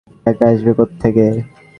[0.25, 1.25] টাকা আসবে কোত্থেকে?